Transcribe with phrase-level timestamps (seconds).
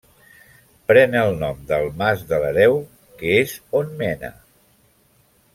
[0.91, 2.81] Pren el nom del Mas de l'Hereu,
[3.21, 4.33] que és on mena.